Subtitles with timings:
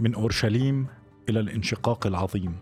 [0.00, 0.86] من أورشليم
[1.28, 2.56] إلى الانشقاق العظيم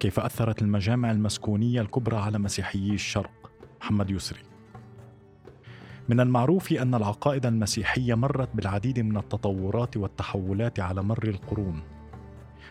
[0.00, 3.50] كيف أثرت المجامع المسكونية الكبرى على مسيحيي الشرق
[3.80, 4.40] محمد يسري.
[6.08, 11.82] من المعروف أن العقائد المسيحية مرت بالعديد من التطورات والتحولات على مر القرون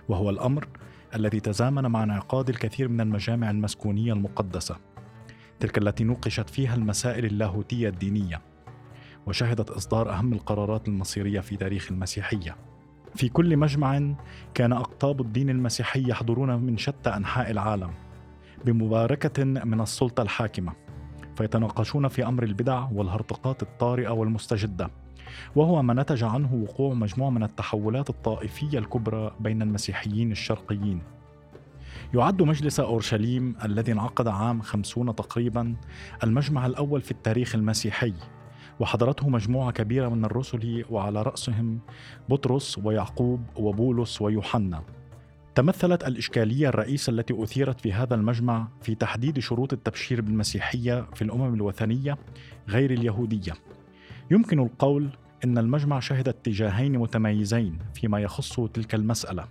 [0.10, 0.68] وهو الأمر
[1.16, 4.76] الذي تزامن مع انعقاد الكثير من المجامع المسكونية المقدسة
[5.60, 8.42] تلك التي نوقشت فيها المسائل اللاهوتية الدينية
[9.28, 12.73] وشهدت إصدار أهم القرارات المصيرية في تاريخ المسيحية.
[13.16, 14.14] في كل مجمع
[14.54, 17.90] كان أقطاب الدين المسيحي يحضرون من شتى أنحاء العالم
[18.66, 20.74] بمباركة من السلطة الحاكمة
[21.36, 24.90] فيتناقشون في أمر البدع والهرطقات الطارئة والمستجدة
[25.56, 31.02] وهو ما نتج عنه وقوع مجموعة من التحولات الطائفية الكبرى بين المسيحيين الشرقيين.
[32.14, 35.76] يعد مجلس أورشليم الذي انعقد عام خمسون تقريبا
[36.24, 38.14] المجمع الأول في التاريخ المسيحي
[38.80, 41.80] وحضرته مجموعة كبيرة من الرسل وعلى رأسهم
[42.30, 44.84] بطرس ويعقوب وبولس ويوحنا.
[45.56, 51.54] تمثلت الإشكالية الرئيسة التي أثيرت في هذا المجمع في تحديد شروط التبشير بالمسيحية في الأمم
[51.54, 52.18] الوثنية
[52.70, 53.54] غير اليهودية.
[54.32, 55.10] يمكن القول
[55.44, 59.46] إن المجمع شهد اتجاهين متميزين فيما يخص تلك المسألة.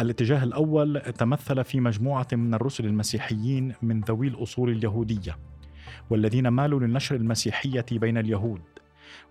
[0.00, 5.36] الاتجاه الأول تمثل في مجموعة من الرسل المسيحيين من ذوي الأصول اليهودية.
[6.10, 8.60] والذين مالوا للنشر المسيحية بين اليهود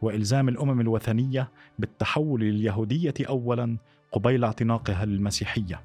[0.02, 3.78] وإلزام الأمم الوثنية بالتحول لليهودية اولا
[4.12, 5.82] قبيل اعتناقها للمسيحية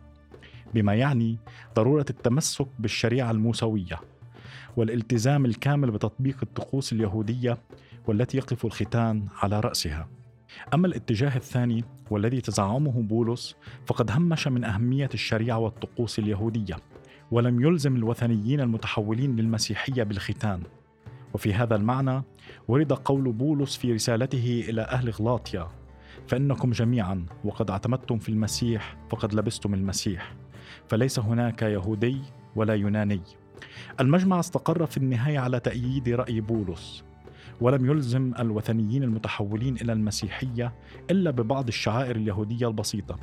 [0.74, 1.36] بما يعني
[1.74, 4.00] ضرورة التمسك بالشريعة الموسوية
[4.76, 7.58] والالتزام الكامل بتطبيق الطقوس اليهودية
[8.06, 10.08] والتي يقف الختان على رأسها.
[10.74, 16.76] أما الاتجاه الثاني والذي تزعمه بولس فقد همش من أهمية الشريعة والطقوس اليهودية.
[17.34, 20.62] ولم يلزم الوثنيين المتحولين للمسيحية بالختان.
[21.34, 22.22] وفي هذا المعنى
[22.68, 25.68] ورد قول بولس في رسالته إلى أهل غلاطيا
[26.28, 30.34] فإنكم جميعا وقد اعتمدتم في المسيح فقد لبستم المسيح
[30.88, 32.18] فليس هناك يهودي
[32.56, 33.20] ولا يوناني.
[34.00, 37.04] المجمع استقر في النهاية على تأييد رأي بولس.
[37.60, 40.74] ولم يلزم الوثنيين المتحولين إلى المسيحية
[41.10, 43.18] إلا ببعض الشعائر اليهودية البسيطة.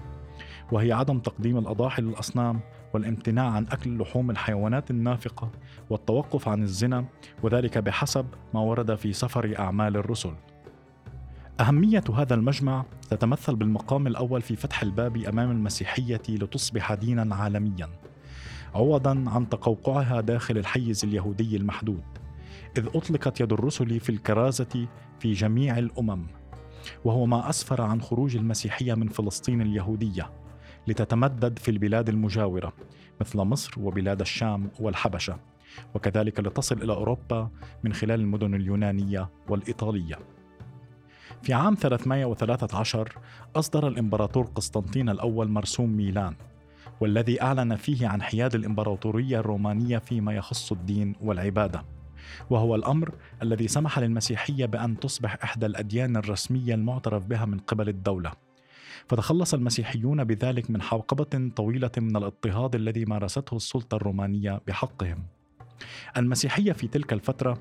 [0.71, 2.59] وهي عدم تقديم الأضاحي للأصنام
[2.93, 5.51] والامتناع عن أكل لحوم الحيوانات النافقة
[5.89, 7.05] والتوقف عن الزنا
[7.43, 10.33] وذلك بحسب ما ورد في سفر أعمال الرسل.
[11.59, 17.89] أهمية هذا المجمع تتمثل بالمقام الأول في فتح الباب أمام المسيحية لتصبح دينا عالميا
[18.75, 22.03] عوضا عن تقوقعها داخل الحيز اليهودي المحدود
[22.77, 24.87] إذ أطلقت يد الرسل في الكرازة
[25.19, 26.27] في جميع الأمم
[27.05, 30.40] وهو ما أسفر عن خروج المسيحية من فلسطين اليهودية.
[30.87, 32.73] لتتمدد في البلاد المجاورة
[33.21, 35.39] مثل مصر وبلاد الشام والحبشة
[35.93, 37.49] وكذلك لتصل إلى أوروبا
[37.83, 40.19] من خلال المدن اليونانية والإيطالية.
[41.43, 43.17] في عام 313
[43.55, 46.35] أصدر الإمبراطور قسطنطين الأول مرسوم ميلان
[47.01, 51.85] والذي أعلن فيه عن حياد الإمبراطورية الرومانية فيما يخص الدين والعبادة.
[52.49, 53.11] وهو الأمر
[53.41, 58.31] الذي سمح للمسيحية بأن تصبح إحدى الأديان الرسمية المعترف بها من قبل الدولة.
[59.07, 65.23] فتخلص المسيحيون بذلك من حوقبة طويلة من الاضطهاد الذي مارسته السلطة الرومانية بحقهم.
[66.17, 67.57] المسيحية في تلك الفترة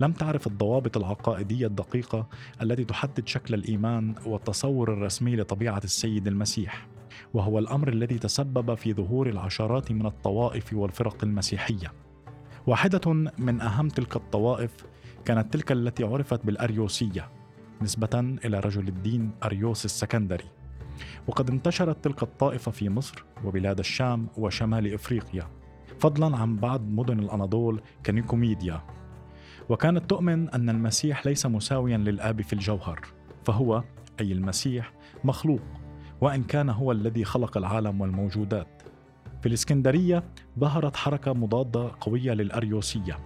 [0.00, 2.28] لم تعرف الضوابط العقائدية الدقيقة
[2.62, 6.88] التي تحدد شكل الإيمان والتصور الرسمي لطبيعة السيد المسيح،
[7.34, 11.92] وهو الأمر الذي تسبب في ظهور العشرات من الطوائف والفرق المسيحية.
[12.66, 14.70] واحدة من أهم تلك الطوائف
[15.24, 17.30] كانت تلك التي عرفت بالأريوسية
[17.82, 20.44] نسبة إلى رجل الدين أريوس السكندري
[21.26, 25.48] وقد انتشرت تلك الطائفة في مصر وبلاد الشام وشمال إفريقيا
[25.98, 28.82] فضلا عن بعض مدن الأناضول كنيكوميديا.
[29.68, 33.00] وكانت تؤمن أن المسيح ليس مساويا للآب في الجوهر
[33.44, 33.84] فهو
[34.20, 34.92] أي المسيح
[35.24, 35.62] مخلوق
[36.20, 38.82] وإن كان هو الذي خلق العالم والموجودات.
[39.40, 40.24] في الإسكندرية
[40.58, 43.18] ظهرت حركة مضادة قوية للأريوسية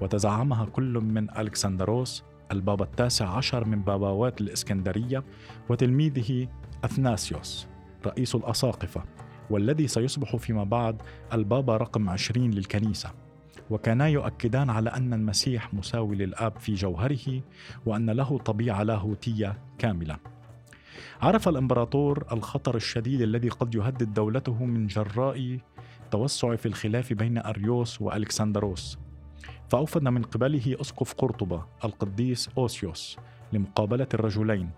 [0.00, 5.24] وتزعمها كل من ألكسندروس البابا التاسع عشر من باباوات الإسكندرية
[5.68, 6.48] وتلميذه
[6.84, 7.66] أثناسيوس
[8.06, 9.04] رئيس الأساقفة
[9.50, 11.02] والذي سيصبح فيما بعد
[11.32, 13.10] البابا رقم عشرين للكنيسة.
[13.70, 17.42] وكانا يؤكدان على أن المسيح مساوي للآب في جوهره
[17.86, 20.16] وأن له طبيعة لاهوتية كاملة.
[21.22, 25.58] عرف الإمبراطور الخطر الشديد الذي قد يهدد دولته من جراء
[26.10, 28.98] توسع في الخلاف بين أريوس وألكسندروس.
[29.68, 33.18] فأوفد من قبله أسقف قرطبة القديس أوسيوس
[33.52, 34.70] لمقابلة الرجلين.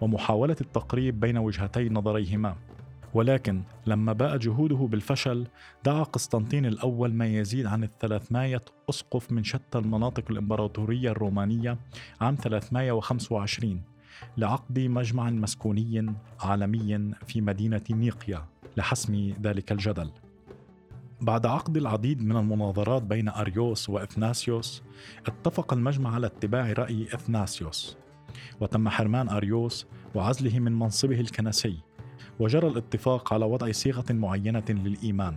[0.00, 2.56] ومحاولة التقريب بين وجهتي نظريهما
[3.14, 5.46] ولكن لما باء جهوده بالفشل
[5.84, 11.78] دعا قسطنطين الأول ما يزيد عن الثلاثمائة أسقف من شتى المناطق الإمبراطورية الرومانية
[12.20, 13.82] عام 325
[14.36, 18.44] لعقد مجمع مسكوني عالمي في مدينة نيقيا
[18.76, 20.10] لحسم ذلك الجدل.
[21.20, 24.82] بعد عقد العديد من المناظرات بين أريوس وإثناسيوس
[25.26, 27.96] اتفق المجمع على اتباع رأي إثناسيوس
[28.60, 31.78] وتم حرمان أريوس وعزله من منصبه الكنسي
[32.40, 35.36] وجرى الاتفاق على وضع صيغة معينة للإيمان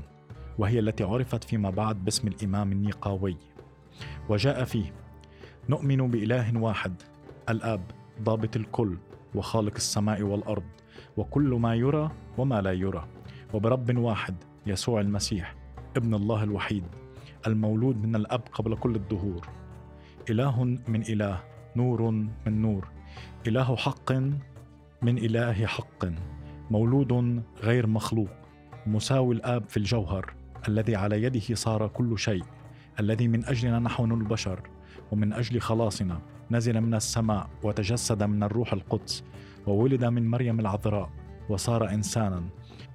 [0.58, 3.38] وهي التي عرفت فيما بعد باسم الإمام النيقاوي.
[4.30, 4.94] وجاء فيه
[5.70, 7.02] نؤمن بإله واحد
[7.50, 7.82] الآب
[8.22, 8.98] ضابط الكل
[9.36, 10.64] وخالق السماء والأرض
[11.18, 13.08] وكل ما يرى وما لا يرى
[13.54, 14.36] وبرب واحد
[14.66, 15.56] يسوع المسيح
[15.98, 16.84] ابن الله الوحيد
[17.48, 19.48] المولود من الأب قبل كل الدهور.
[20.30, 21.44] إله من إله
[21.78, 22.02] نور
[22.46, 22.88] من نور.
[23.48, 24.12] إله حق
[25.02, 26.06] من إله حق.
[26.72, 28.30] مولود غير مخلوق.
[28.86, 30.34] مساوي الآب في الجوهر.
[30.68, 32.44] الذي على يده صار كل شيء.
[33.00, 34.60] الذي من أجلنا نحن البشر.
[35.12, 36.20] ومن أجل خلاصنا
[36.52, 39.24] نزل من السماء وتجسد من الروح القدس.
[39.68, 41.10] وولد من مريم العذراء.
[41.50, 42.44] وصار إنسانا.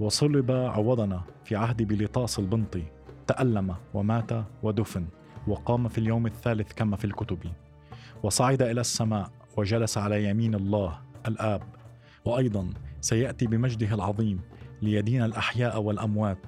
[0.00, 2.82] وصلب عوضنا في عهد بليطاس البنطي.
[3.26, 4.30] تألم ومات
[4.62, 5.06] ودفن.
[5.46, 7.38] وقام في اليوم الثالث كما في الكتب.
[8.22, 11.62] وصعد إلى السماء وجلس على يمين الله الآب.
[12.24, 12.70] وأيضا
[13.00, 14.40] سيأتي بمجده العظيم
[14.82, 16.38] ليدين الأحياء والأموات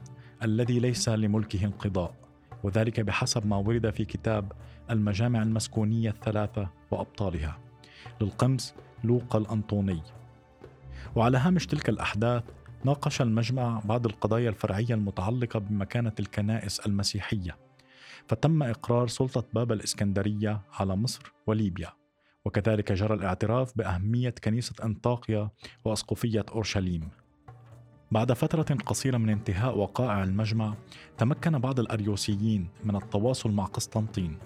[0.42, 2.14] الذي ليس لملكه انقضاء.
[2.62, 4.52] وذلك بحسب ما ورد في كتاب
[4.90, 7.58] المجامع المسكونية الثلاثة وأبطالها.
[8.20, 8.74] للقمص
[9.04, 10.02] لوقا الأنطوني.
[11.16, 12.42] وعلى هامش تلك الأحداث
[12.84, 17.56] ناقش المجمع بعض القضايا الفرعية المتعلقة بمكانة الكنائس المسيحية.
[18.28, 21.92] فتم إقرار سلطة باب الإسكندرية على مصر وليبيا.
[22.44, 25.50] وكذلك جرى الاعتراف بأهمية كنيسة أنطاكيا
[25.84, 27.08] وأسقفية أورشليم.
[28.10, 30.74] بعد فترة قصيرة من انتهاء وقائع المجمع
[31.18, 34.38] تمكن بعض الأريوسيين من التواصل مع قسطنطين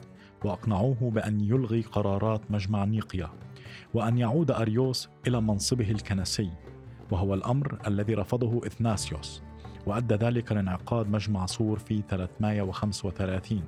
[0.44, 3.30] وأقنعوه بأن يلغي قرارات مجمع نيقيا
[3.94, 6.50] وأن يعود أريوس إلى منصبه الكنسي
[7.10, 9.42] وهو الأمر الذي رفضه إثناسيوس.
[9.86, 13.62] وأدى ذلك لانعقاد مجمع صور في 335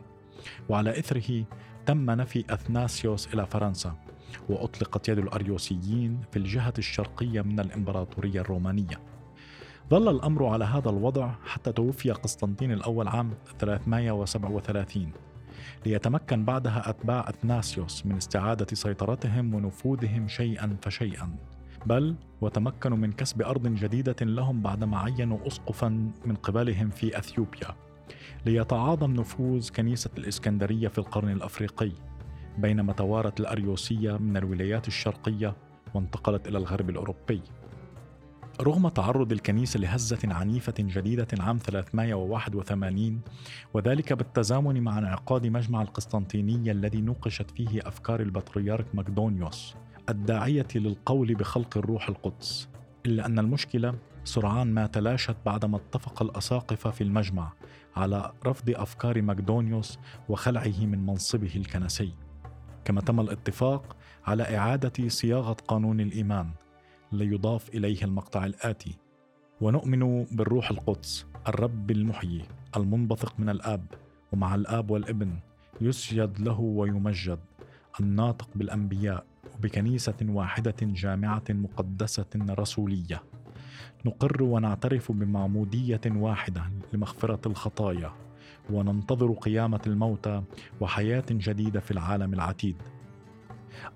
[0.69, 1.45] وعلى إثره
[1.87, 3.95] تم نفي أثناسيوس إلى فرنسا
[4.49, 9.01] وأطلقت يد الأريوسيين في الجهة الشرقية من الإمبراطورية الرومانية.
[9.91, 15.13] ظل الأمر على هذا الوضع حتى توفي قسطنطين الأول عام 337
[15.87, 21.37] ليتمكن بعدها أتباع أثناسيوس من استعادة سيطرتهم ونفوذهم شيئا فشيئا.
[21.87, 25.89] بل وتمكنوا من كسب أرض جديدة لهم بعدما عينوا أسقفا
[26.27, 27.69] من قبلهم في أثيوبيا.
[28.47, 31.93] ليتعاظم نفوذ كنيسة الإسكندرية في القرن الأفريقي
[32.59, 35.57] بينما توارت الأريوسية من الولايات الشرقية
[35.95, 37.43] وانتقلت إلى الغرب الأوروبي.
[38.61, 43.21] رغم تعرض الكنيسة لهزة عنيفة جديدة عام 381
[43.75, 49.75] وذلك بالتزامن مع انعقاد مجمع القسطنطينية الذي نوقشت فيه أفكار البطريرك مقدونيوس
[50.11, 52.69] الداعية للقول بخلق الروح القدس
[53.07, 57.53] إلا أن المشكلة سرعان ما تلاشت بعدما اتفق الأساقفة في المجمع
[57.97, 59.99] على رفض أفكار مقدونيوس
[60.29, 62.13] وخلعه من منصبه الكنسي.
[62.85, 63.97] كما تم الاتفاق
[64.27, 66.51] على إعادة صياغة قانون الإيمان
[67.13, 68.95] ليضاف إليه المقطع الآتي
[69.61, 72.45] ونؤمن بالروح القدس الرب المحيي
[72.77, 73.85] المنبثق من الآب
[74.33, 75.39] ومع الآب والابن
[75.81, 77.39] يسجد له ويمجد
[78.01, 79.25] الناطق بالأنبياء
[79.61, 83.23] وبكنيسة واحدة جامعة مقدسة رسولية.
[84.07, 86.63] نقر ونعترف بمعمودية واحدة
[86.93, 88.13] لمغفرة الخطايا
[88.71, 90.43] وننتظر قيامة الموتى
[90.81, 92.77] وحياة جديدة في العالم العتيد.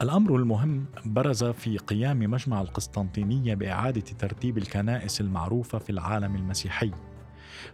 [0.02, 6.90] الأمر المهم برز في قيام مجمع القسطنطينية بإعادة ترتيب الكنائس المعروفة في العالم المسيحي.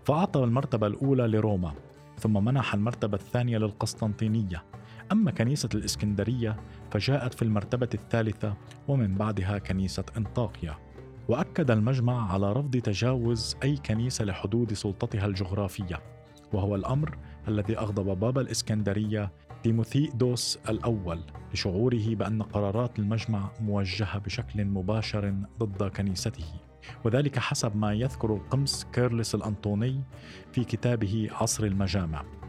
[0.04, 1.72] فأعطى المرتبة الأولى لروما
[2.18, 4.64] ثم منح المرتبة الثانية للقسطنطينية.
[5.12, 6.56] أما كنيسة الإسكندرية
[6.90, 8.54] فجاءت في المرتبة الثالثة
[8.88, 10.78] ومن بعدها كنيسة أنطاكيا
[11.28, 16.00] وأكد المجمع على رفض تجاوز أي كنيسة لحدود سلطتها الجغرافية
[16.52, 21.20] وهو الأمر الذي أغضب بابا الإسكندرية تيموثيدوس الأول
[21.54, 26.44] لشعوره بأن قرارات المجمع موجهة بشكل مباشر ضد كنيسته
[27.04, 30.02] وذلك حسب ما يذكر القمص كيرلس الأنطوني
[30.52, 32.39] في كتابه عصر المجامع.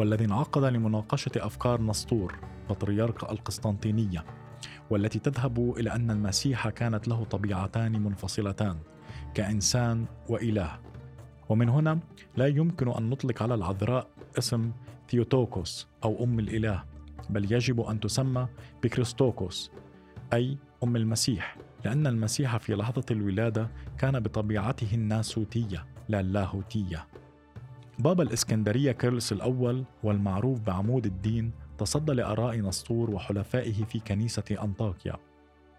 [0.00, 2.38] والذي انعقد لمناقشة أفكار نسطور
[2.70, 4.24] بطريرك القسطنطينية
[4.90, 8.76] والتي تذهب إلى أن المسيح كانت له طبيعتان منفصلتان
[9.34, 10.78] كإنسان وإله.
[11.48, 11.98] ومن هنا
[12.36, 14.72] لا يمكن أن نطلق على العذراء اسم
[15.08, 16.84] ثيوتوكوس أو أم الإله
[17.30, 18.48] بل يجب أن تسمى
[18.82, 19.70] بكريستوكوس
[20.32, 27.06] أي أم المسيح لأن المسيح في لحظة الولادة كان بطبيعته الناسوتية لا اللاهوتية.
[28.00, 35.16] بابا الإسكندرية كيرلس الأول والمعروف بعمود الدين تصدى لآراء نسطور وحلفائه في كنيسة أنطاكيا.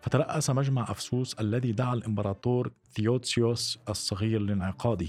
[0.01, 5.07] فترأس مجمع أفسوس الذي دعا الإمبراطور ثيودوسيوس الصغير لانعقاده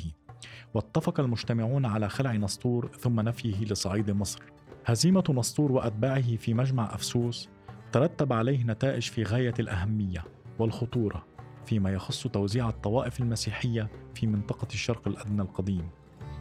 [0.75, 4.43] واتفق المجتمعون على خلع نسطور ثم نفيه لصعيد مصر.
[4.85, 7.49] هزيمة نسطور وأتباعه في مجمع أفسوس
[7.93, 10.25] ترتب عليه نتائج في غاية الأهمية
[10.59, 11.27] والخطورة
[11.67, 15.89] فيما يخص توزيع الطوائف المسيحية في منطقة الشرق الأدنى القديم.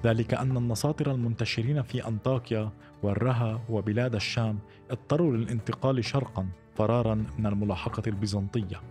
[0.03, 2.71] ذلك أن النصاطر المنتشرين في أنطاكيا
[3.03, 4.59] والرها وبلاد الشام
[4.91, 8.81] اضطروا للانتقال شرقا فرارا من الملاحقة البيزنطية.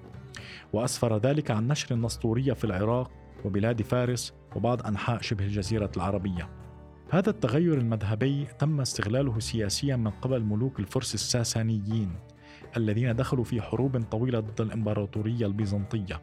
[0.73, 3.11] وأسفر ذلك عن نشر النسطورية في العراق
[3.45, 6.49] وبلاد فارس وبعض أنحاء شبه الجزيرة العربية.
[7.11, 12.11] هذا التغير المذهبي تم استغلاله سياسيا من قبل ملوك الفرس الساسانيين
[12.77, 16.23] الذين دخلوا في حروب طويلة ضد الإمبراطورية البيزنطية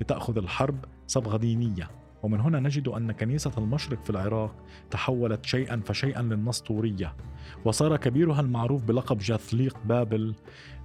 [0.00, 2.05] لتأخذ الحرب صبغة دينية.
[2.26, 4.54] ومن هنا نجد أن كنيسة المشرق في العراق
[4.90, 7.14] تحولت شيئا فشيئا للنسطورية
[7.64, 10.34] وصار كبيرها المعروف بلقب جاثليق بابل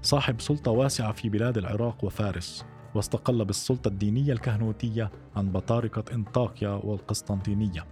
[0.02, 7.86] صاحب سلطة واسعة في بلاد العراق وفارس واستقل بالسلطة الدينية الكهنوتية عن بطاركة إنطاكيا والقسطنطينية.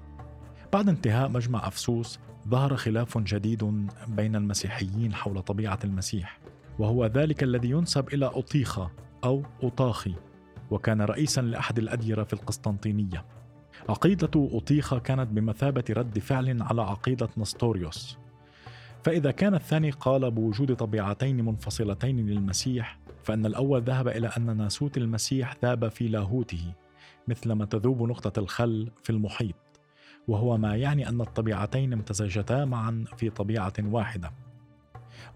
[0.73, 6.39] بعد انتهاء مجمع أفسوس ظهر خلاف جديد بين المسيحيين حول طبيعة المسيح
[6.79, 8.91] وهو ذلك الذي ينسب إلى أطيخة
[9.23, 10.13] أو أطاخي
[10.71, 13.38] وكان رئيسا لأحد الأديرة في القسطنطينية.
[13.89, 18.17] عقيدة أطيخة كانت بمثابة رد فعل على عقيدة نستوريوس
[19.03, 25.55] فإذا كان الثاني قال بوجود طبيعتين منفصلتين للمسيح فإن الأول ذهب إلى أن ناسوت المسيح
[25.63, 26.73] ذاب في لاهوته
[27.27, 29.55] مثلما تذوب نقطة الخل في المحيط
[30.27, 34.31] وهو ما يعني أن الطبيعتين امتزجتا معا في طبيعة واحدة.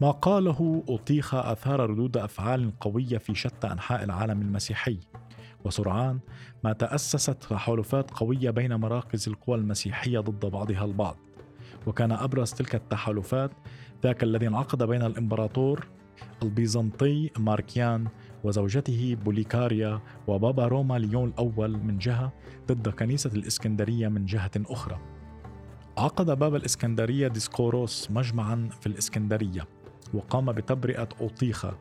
[0.02, 4.98] ما قاله أطيخ أثار ردود أفعال قوية في شتى أنحاء العالم المسيحي.
[5.66, 6.20] وسرعان
[6.64, 11.18] ما تأسست تحالفات قوية بين مراكز القوى المسيحية ضد بعضها البعض.
[11.88, 13.52] وكان أبرز تلك التحالفات
[14.04, 15.88] ذاك الذي انعقد بين الإمبراطور
[16.44, 18.08] البيزنطي ماركيان
[18.44, 22.34] وزوجته بوليكاريا وبابا روما ليون الأول من جهة
[22.68, 25.00] ضد كنيسة الإسكندرية من جهة أخرى.
[25.98, 29.68] عقد بابا الإسكندرية ديسكوروس مجمعا في الإسكندرية
[30.14, 31.78] وقام بتبرئة أوطيخة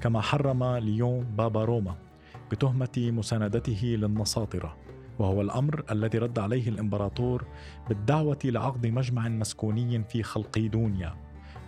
[0.00, 2.07] كما حرم ليون بابا روما.
[2.50, 4.76] بتهمة مساندته للنصاطرة
[5.18, 7.44] وهو الأمر الذي رد عليه الإمبراطور
[7.88, 11.14] بالدعوة لعقد مجمع مسكوني في خلقيدونيا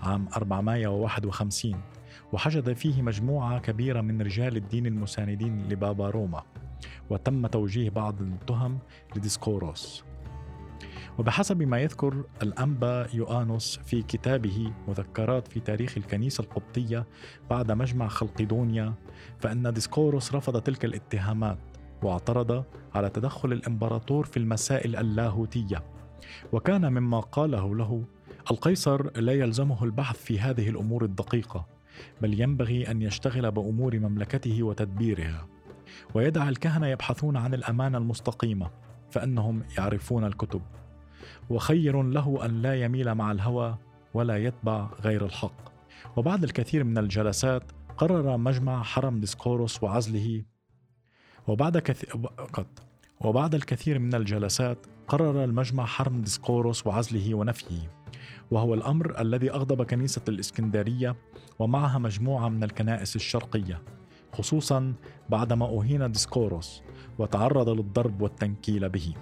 [0.02, 1.80] عام 451
[2.32, 6.42] وحشد فيه مجموعة كبيرة من رجال الدين المساندين لبابا روما
[7.10, 8.78] وتم توجيه بعض التهم
[9.16, 10.04] لديسكوروس.
[11.20, 17.06] وبحسب ما يذكر الأنبا يوآنوس في كتابه مذكرات في تاريخ الكنيسة القبطية
[17.50, 18.94] بعد مجمع خلقيدونيا
[19.38, 21.58] فإن ديسكوروس رفض تلك الاتهامات
[22.02, 25.84] واعترض على تدخل الإمبراطور في المسائل اللاهوتية.
[26.52, 28.04] وكان مما قاله له
[28.50, 31.66] القيصر لا يلزمه البحث في هذه الأمور الدقيقة
[32.22, 35.46] بل ينبغي أن يشتغل بأمور مملكته وتدبيرها.
[36.14, 38.70] ويدع الكهنة يبحثون عن الأمانة المستقيمة
[39.10, 40.62] فإنهم يعرفون الكتب.
[41.50, 43.78] وخير له أن لا يميل مع الهوى
[44.14, 45.72] ولا يتبع غير الحق.
[46.16, 47.62] وبعد الكثير من الجلسات
[47.98, 50.44] قرر مجمع حرم ديسكوروس وعزله.
[51.46, 52.10] وبعد كثير
[52.52, 52.66] قد
[53.20, 57.90] وبعد الكثير من الجلسات قرر المجمع حرم ديسكوروس وعزله ونفيه.
[58.50, 61.16] وهو الأمر الذي أغضب كنيسة الإسكندرية
[61.58, 63.82] ومعها مجموعة من الكنائس الشرقية
[64.32, 64.94] خصوصا
[65.28, 66.82] بعدما أهين ديسكوروس
[67.18, 69.14] وتعرض للضرب والتنكيل به.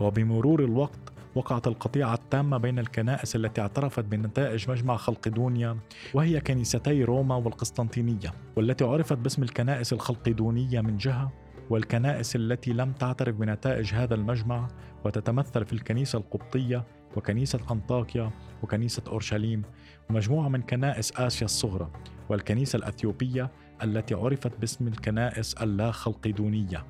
[0.00, 5.78] وبمرور الوقت وقعت القطيعة التامة بين الكنائس التي اعترفت بنتائج مجمع خلقدونيا
[6.14, 11.32] وهي كنيستي روما والقسطنطينية والتي عرفت باسم الكنائس الخلقدونية من جهة
[11.70, 14.68] والكنائس التي لم تعترف بنتائج هذا المجمع
[15.04, 16.84] وتتمثل في الكنيسة القبطية
[17.16, 18.30] وكنيسة أنطاكيا
[18.62, 19.62] وكنيسة أورشليم
[20.10, 21.90] ومجموعة من كنائس آسيا الصغرى
[22.28, 23.50] والكنيسة الأثيوبية
[23.82, 26.86] التي عرفت باسم الكنائس اللا خلقدونية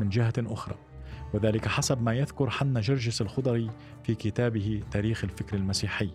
[0.00, 0.74] من جهة أخرى.
[1.34, 3.70] وذلك حسب ما يذكر حنا جرجس الخضري
[4.04, 6.10] في كتابه تاريخ الفكر المسيحي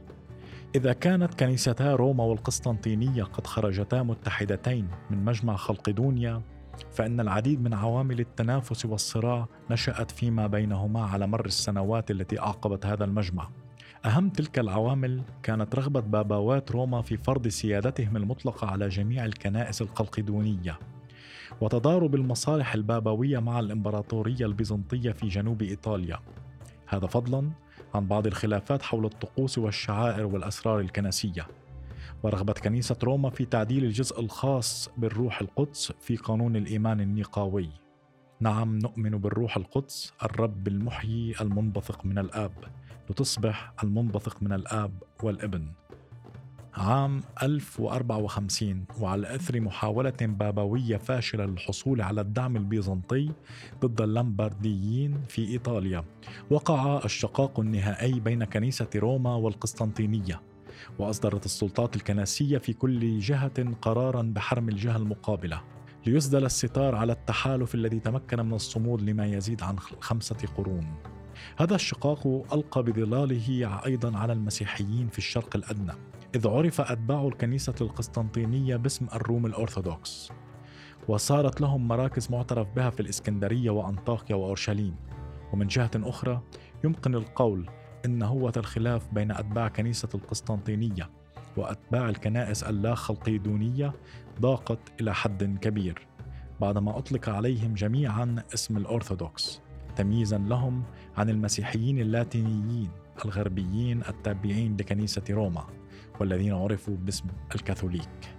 [0.75, 6.41] إذا كانت كنيستا روما والقسطنطينية قد خرجتا متحدتين من مجمع خلقدونيا
[6.91, 13.05] فإن العديد من عوامل التنافس والصراع نشأت فيما بينهما على مر السنوات التي أعقبت هذا
[13.05, 13.49] المجمع.
[14.05, 20.79] أهم تلك العوامل كانت رغبة باباوات روما في فرض سيادتهم المطلقة على جميع الكنائس القلقدونية
[21.61, 26.19] وتضارب المصالح البابوية مع الإمبراطورية البيزنطية في جنوب إيطاليا.
[26.87, 27.49] هذا فضلا
[27.95, 31.47] عن بعض الخلافات حول الطقوس والشعائر والأسرار الكنسية.
[32.23, 37.69] ورغبة كنيسة روما في تعديل الجزء الخاص بالروح القدس في قانون الإيمان النيقاوي
[38.39, 42.51] نعم نؤمن بالروح القدس الرب المحيي المنبثق من الآب
[43.09, 45.67] لتصبح المنبثق من الآب والابن.
[46.77, 53.31] عام 1054 وعلى أثر محاولة بابوية فاشلة للحصول على الدعم البيزنطي
[53.81, 56.03] ضد اللمبرديين في إيطاليا
[56.51, 60.41] وقع الشقاق النهائي بين كنيسة روما والقسطنطينية
[60.99, 65.61] وأصدرت السلطات الكنسية في كل جهة قرارا بحرم الجهة المقابلة
[66.05, 71.16] ليسدل الستار على التحالف الذي تمكن من الصمود لما يزيد عن خمسة قرون.
[71.57, 75.93] هذا الشقاق ألقى بظلاله أيضا على المسيحيين في الشرق الأدنى
[76.35, 80.31] إذ عرف أتباع الكنيسة القسطنطينية باسم الروم الأرثوذكس
[81.07, 84.95] وصارت لهم مراكز معترف بها في الإسكندرية وأنطاكيا وأورشليم.
[85.53, 86.41] ومن جهة أخرى
[86.83, 87.69] يمكن القول
[88.05, 91.09] إن هوة الخلاف بين أتباع كنيسة القسطنطينية
[91.57, 93.93] وأتباع الكنائس اللا خلقيدونية
[94.41, 96.07] ضاقت إلى حد كبير
[96.61, 99.61] بعدما أطلق عليهم جميعا اسم الأرثوذكس.
[99.97, 100.83] تمييزا لهم
[101.17, 102.89] عن المسيحيين اللاتينيين
[103.25, 105.67] الغربيين التابعين لكنيسة روما
[106.19, 107.25] والذين عرفوا باسم
[107.55, 108.36] الكاثوليك.